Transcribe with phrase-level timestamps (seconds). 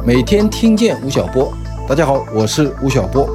[0.00, 1.52] 每天听见吴晓波，
[1.88, 3.28] 大家好，我是吴晓波。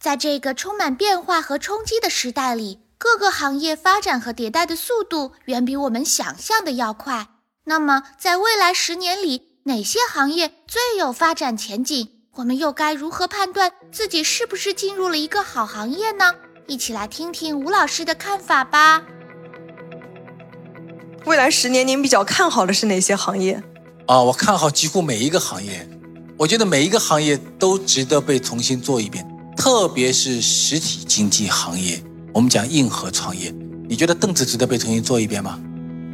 [0.00, 7.28] 在这个充满变化和冲击的时代里，各个行业发展和迭代的速度远比我们想象的要快。
[7.64, 12.08] 那么，在未来十年里，哪些行业最有发展前景？
[12.36, 16.34] 我们又该如何判断自己是不是进入了一个好行业呢？
[16.66, 19.02] 一起来听听吴老师的看法吧。
[21.26, 23.60] 未来十年，您比较看好的是哪些行业？
[24.06, 25.84] 啊，我看好几乎每一个行业。
[26.38, 29.26] 我觉得每一个行业都值得被重新做一遍，
[29.56, 32.00] 特别是实体经济行业。
[32.32, 33.52] 我们讲硬核创业，
[33.88, 35.58] 你觉得凳子值得被重新做一遍吗？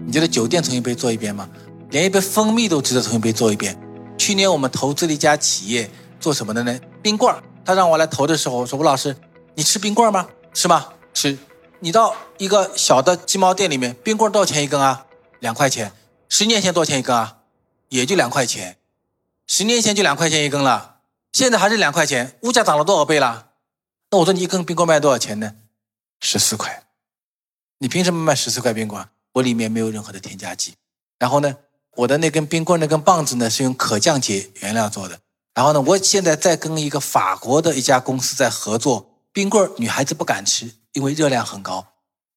[0.07, 1.47] 你觉得酒店重新被做一遍吗？
[1.91, 3.79] 连一杯蜂蜜都值得重新被做一遍。
[4.17, 6.81] 去年我们投资了一家企业，做什么的呢？
[7.03, 7.43] 冰棍儿。
[7.67, 9.15] 他让我来投的时候，我说吴老师，
[9.55, 10.27] 你吃冰棍儿吗？
[10.55, 10.87] 是吗？
[11.13, 11.37] 吃。
[11.85, 15.05] 你到一个小的鸡毛店里面，冰棍多少钱一根啊？
[15.41, 15.93] 两块钱。
[16.29, 17.39] 十年前多少钱一根啊？
[17.89, 18.79] 也就两块钱。
[19.49, 21.01] 十年前就两块钱一根了，
[21.33, 22.39] 现在还是两块钱。
[22.43, 23.49] 物价涨了多少倍了？
[24.13, 25.57] 那我说你一根冰棍卖多少钱呢？
[26.21, 26.85] 十四块。
[27.79, 29.05] 你凭什么卖十四块冰棍？
[29.33, 30.75] 我里面没有任何的添加剂。
[31.19, 31.57] 然后呢，
[31.97, 35.19] 我的那根冰棍那根棒子呢是用可降解原料做的。
[35.53, 40.77] 然后呢，我现在在跟一个法国的一家公司在合作，冰棍女孩子不敢吃。
[40.93, 41.87] 因为热量很高，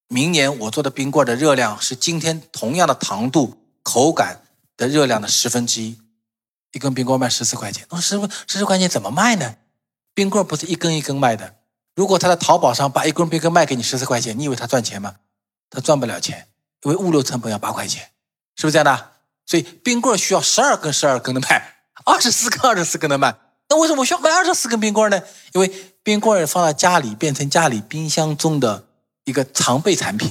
[0.07, 4.41] 明年我做的冰棍的热量是今天同样的糖度、口感
[4.77, 5.99] 的热量的十分之一。
[6.71, 9.55] 一根冰棍卖十四块钱，我说师傅，十四块钱怎么卖呢？
[10.13, 11.55] 冰棍不是一根一根卖的。
[11.95, 15.15] 如果他在淘宝上把一根冰棍卖给你十四块钱，你以为他赚钱吗？
[15.69, 16.49] 他赚不了钱，
[16.83, 18.11] 因为物流成本要八块钱，
[18.55, 19.11] 是不是这样的？
[19.45, 21.75] 所以冰棍需要十二根、十二根的卖，
[22.05, 23.35] 二十四根、二十四根的卖。
[23.67, 25.19] 那为什么我需要买二十四根冰棍呢？
[25.53, 25.71] 因为
[26.03, 28.85] 冰棍放到家里变成家里冰箱中的
[29.23, 30.29] 一个常备产品，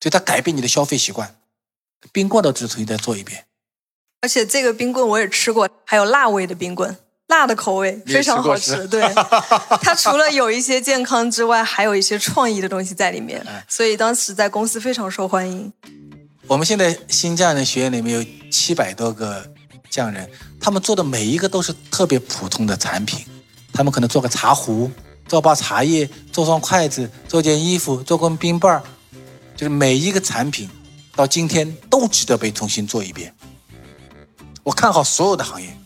[0.00, 1.36] 所以它改变你的消费习惯。
[2.12, 3.44] 冰棍都只重新再做一遍。
[4.20, 6.96] 而且这个冰棍我也吃过，还有辣味的冰棍，
[7.28, 8.88] 辣的口味非常好吃。
[8.88, 9.00] 对，
[9.80, 15.72] 它除了有一些健康之外，还有一些创意的东西在里面，所以当时在公司非常受欢迎。
[16.48, 19.54] 我们现在新匠人学院里面有七百多个。
[19.90, 23.24] 匠人，他们做的每一个都是特别普通的产品，
[23.72, 24.90] 他们可能做个茶壶，
[25.26, 28.82] 做包茶叶，做双筷子，做件衣服，做根冰棒儿，
[29.56, 30.68] 就是每一个产品
[31.14, 33.34] 到今天都值得被重新做一遍。
[34.62, 35.76] 我看好所有的行业，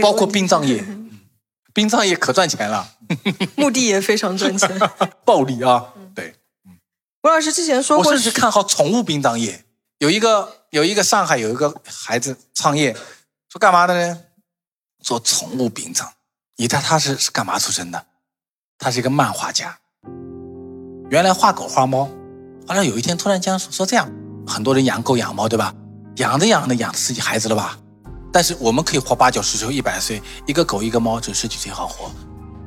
[0.00, 0.84] 包括殡葬业，
[1.74, 2.94] 殡葬业可赚钱了，
[3.56, 4.68] 墓地也非常赚钱，
[5.24, 6.34] 暴利啊，对。
[7.22, 9.64] 吴老师之前说过，我甚至看好宠物殡葬业，
[9.98, 10.61] 有一个。
[10.72, 12.96] 有一个上海有一个孩子创业，
[13.50, 14.18] 说干嘛的呢？
[15.02, 16.10] 做宠物殡葬。
[16.56, 18.02] 你猜他是是干嘛出身的？
[18.78, 19.76] 他是一个漫画家，
[21.10, 22.08] 原来画狗画猫，
[22.66, 24.10] 后来有一天突然间说说这样，
[24.46, 25.74] 很多人养狗养猫对吧？
[26.16, 27.78] 养着养着养自己孩子了吧？
[28.32, 32.10] 但是我们可以活八九十岁、一百岁，一个狗一个猫只有十几岁好活。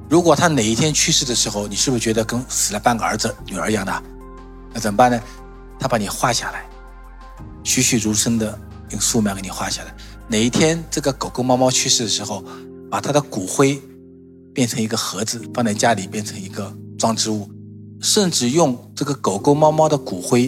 [0.08, 4.04] 如果他哪一天去世的时候，你是不是觉得跟死了半个儿子女儿一样的？
[4.72, 5.20] 那怎么办呢？
[5.80, 6.70] 他把你画下来。
[7.64, 8.60] 栩栩如生的
[8.92, 9.96] 用素描给你画下来。
[10.28, 12.44] 哪一天这个狗狗猫猫去世的时候，
[12.90, 13.82] 把它的骨灰
[14.54, 17.50] 变成一个盒子，放在家里变成一个装置物，
[18.02, 20.48] 甚至用这个狗狗猫猫的骨灰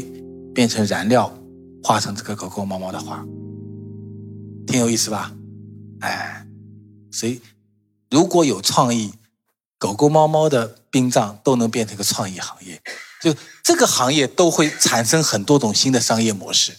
[0.54, 1.32] 变成燃料，
[1.84, 3.24] 画成这个狗狗猫猫的画，
[4.66, 5.32] 挺有意思吧？
[6.00, 6.46] 哎，
[7.12, 7.40] 所以
[8.10, 9.14] 如果有创意，
[9.78, 12.82] 狗狗猫猫的殡葬都能变成一个创意行业，
[13.22, 16.78] 就这个行业都会产生很多种新的商业模式。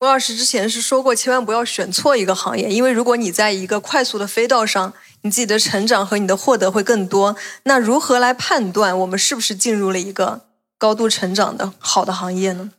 [0.00, 7.36] 吴老师之前是说过，千万不要选错一个行业，因为如果你在一个快速的飞道上，你自己的成长和你的获得会更多。
[7.64, 10.46] 那如何来判断我们是不是进入了一个
[10.78, 12.70] 高度成长的好的行业呢？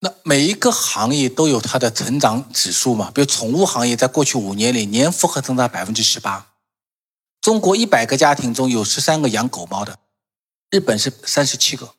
[0.00, 3.10] 那每一个行业都有它的成长指数嘛？
[3.14, 6.46] 比如宠物行业，在过去五年里年复合增长百分之十八。
[7.42, 9.98] 中国一百个家庭中有十三个养狗猫的，
[10.70, 11.94] 日本是三十七个。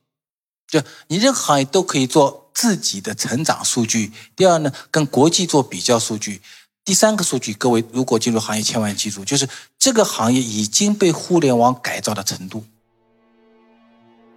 [0.68, 4.12] 就你任何行业都可以做自己的成长数据。
[4.36, 6.42] 第二呢，跟国际做比较数据。
[6.86, 12.64] 第三个数据，各位如果进入行业，千万记住，就是这个行业已经被互联网改造的程度。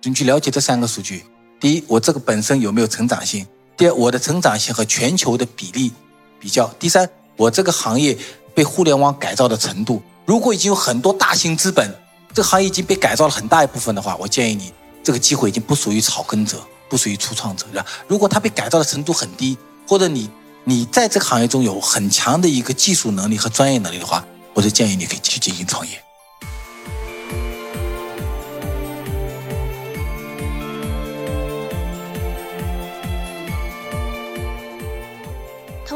[0.02, 1.25] 你去了解这三个数据：
[1.61, 3.44] 第一，我这个本身有没有成长性；
[3.76, 5.93] 第二，我的成长性和全球的比例
[6.40, 8.19] 比较；第三，我这个行业
[8.55, 10.02] 被互联网改造的程度。
[10.26, 11.94] 如果已经有很多大型资本，
[12.34, 14.73] 这个行业已经被改造了很大一部分的话，我建议你。
[15.05, 17.84] 这个机会已经不属于草根者，不属于初创者，是吧？
[18.06, 19.58] 如果他被改造的程度很低，
[19.88, 20.31] 或者你
[20.62, 24.25] 你在这个行业中有很强的一个技术能力和专业能力的话，
[24.55, 26.00] 我就建议你可以去进行创业。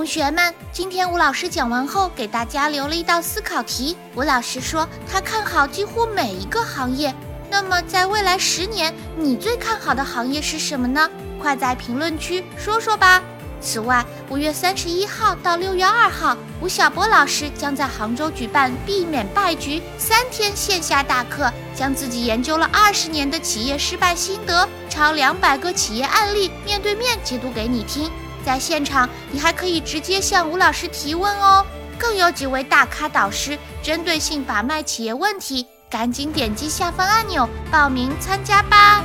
[0.07, 3.97] 同学们，今天吴老师讲完后，给大家留了一道思考题。
[4.15, 7.13] 吴老师说他看好几乎每一个行业。
[7.51, 11.11] 那么，在未来十年，你最看好的行业是什么呢？
[11.43, 13.21] 快在评论区说说吧。
[13.61, 28.09] 此外，五月三十一号到六月二号，吴晓波老师将在杭州举办“避免败局”三天线下大课，将自己研究了二十年的企业失败心得、超两百个企业案例，面对面解读给你听。
[28.47, 31.67] 在现场，你还可以直接向吴老师提问哦。
[31.99, 39.03] 更有几位大咖导师针对性把脉企业问题，赶紧点击下方按钮报名参加吧。